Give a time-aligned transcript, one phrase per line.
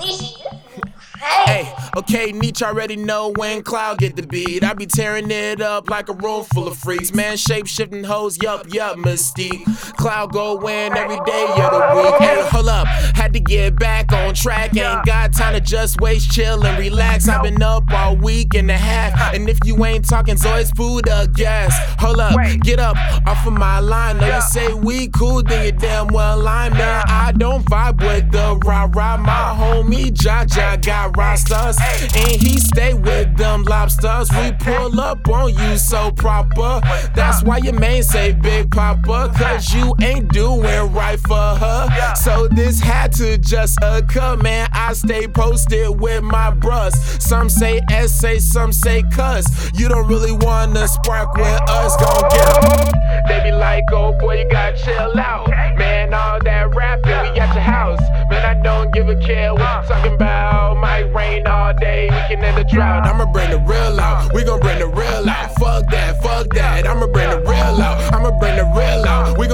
[0.00, 4.62] Hey, okay, Neechie already know when Cloud get the beat.
[4.62, 7.12] I be tearing it up like a room full of freaks.
[7.12, 9.64] Man, shape shifting hoes, yup, yup, mystique.
[9.96, 12.14] Cloud go win every day of the week.
[12.20, 14.76] Hey, hold up, had to get back on track.
[14.76, 17.28] Ain't got time to just waste, chill and relax.
[17.28, 19.34] I've been up all week and a half.
[19.34, 22.96] And if you ain't talking Zoids food up gas, hold up, get up
[23.26, 24.18] off of my line.
[24.18, 27.04] No, you say we cool, then you damn well line, man.
[27.08, 29.16] I don't vibe with the rah rah.
[29.16, 31.78] My homie Jaja got rosters,
[32.14, 34.30] and he stay with them lobsters.
[34.30, 36.80] We pull up on you so proper.
[37.14, 42.14] That's why your man say Big Papa, cause you ain't doing right for her.
[42.16, 44.68] So this had to just occur, man.
[44.72, 46.94] I stay posted with my bros.
[47.22, 49.46] Some say essay, some say cuss.
[49.74, 52.92] You don't really wanna spark with us, gon' get 'em.
[53.28, 55.48] They be like, oh boy, you gotta chill out.
[55.76, 58.00] Man, all that rapping, we at your house.
[58.30, 60.76] Man, I don't give a care what you talking about.
[60.78, 63.06] Might rain all day, we can end the drought.
[63.06, 64.32] I'ma bring the real out.
[64.32, 65.54] We gon' bring the real out.
[65.58, 66.86] Fuck that, fuck that.
[66.86, 68.12] I'ma bring the real out.
[68.12, 69.38] I'ma bring the real out.
[69.38, 69.46] We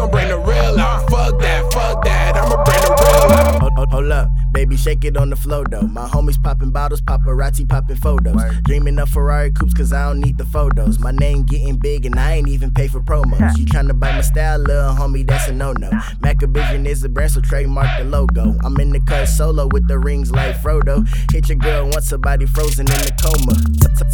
[4.65, 5.83] baby, shake it on the floor though.
[5.83, 8.41] My homies popping bottles, paparazzi popping photos.
[8.63, 10.99] Dreaming of Ferrari coupes cause I don't need the photos.
[10.99, 13.59] My name getting big and I ain't even pay for promos.
[13.59, 15.91] You tryna buy my style, little homie, that's a no no.
[16.23, 18.57] Macavision is a brand, so trademark the logo.
[18.65, 21.07] I'm in the cut solo with the rings like Frodo.
[21.31, 23.55] Hit your girl once her body frozen in the coma.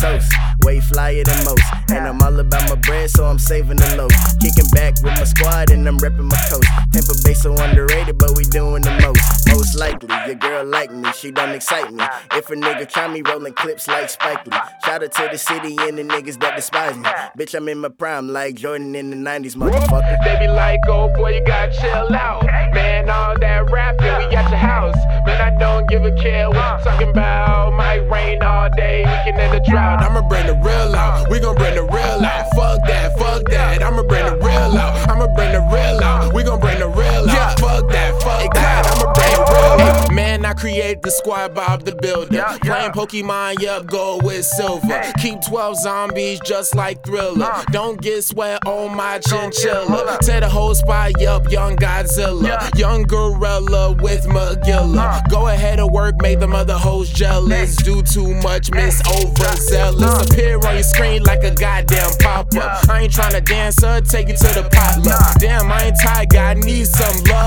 [0.00, 0.32] Toast,
[0.64, 1.62] way flyer than most.
[1.90, 4.08] And I'm all about my bread, so I'm saving the low.
[4.40, 6.68] Kicking back with my squad and I'm repping my coast.
[6.90, 8.44] Tampa Bay so underrated, but we
[10.70, 12.04] like me, she don't excite me.
[12.32, 14.58] If a nigga try me, rolling clips like Spike Lee.
[14.84, 17.08] Shout out to the city and the niggas that despise me.
[17.38, 20.24] Bitch, I'm in my prime like Jordan in the 90s, motherfucker.
[20.24, 22.44] They be like, oh boy, you gotta chill out.
[22.72, 24.96] Man, all that rapping, we at your house.
[25.26, 27.72] Man, I don't give a care what you talking about.
[27.72, 30.02] Might rain all day, we can end the drought.
[30.02, 31.28] I'ma bring the real out.
[31.30, 32.46] We gon' bring the real out.
[32.54, 33.82] Fuck that, fuck that.
[33.82, 35.09] I'ma bring the real out.
[40.60, 42.44] Create the squad, Bob the Builder.
[42.60, 45.02] Playing Pokemon, yup, go with silver.
[45.18, 47.50] Keep 12 zombies just like Thriller.
[47.72, 50.18] Don't get sweat on my chinchilla.
[50.20, 52.78] Tear the whole spot, yup, young Godzilla.
[52.78, 55.22] Young gorilla with Magilla.
[55.30, 57.76] Go ahead and work, make the mother hoes jealous.
[57.76, 60.30] Do too much, miss overzealous.
[60.30, 62.60] Appear on your screen like a goddamn popper.
[62.90, 65.38] I ain't tryna dance her, take it to the potluck.
[65.38, 67.39] Damn, I ain't tired, I need some luck.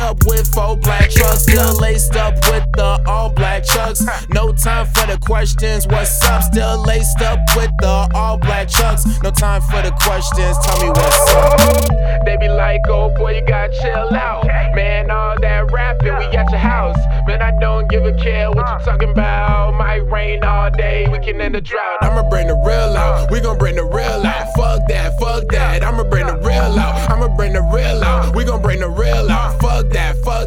[0.00, 4.00] Up with four black trucks, still laced up with the all black chucks.
[4.30, 6.42] No time for the questions, what's up?
[6.44, 9.04] Still laced up with the all black chucks.
[9.22, 12.24] No time for the questions, tell me what's up.
[12.24, 14.46] They be like, oh boy, you gotta chill out.
[14.74, 16.98] Man, all that rapping, we at your house.
[17.26, 19.74] Man, I don't give a care what you talking about.
[19.74, 21.98] Might rain all day, we can end the drought.
[22.02, 23.30] I'ma bring the real out.
[23.30, 24.27] We gon' bring the real out.
[27.38, 28.34] bring the real out.
[28.34, 29.60] We gon' bring the real out.
[29.60, 30.37] Fuck that, fuck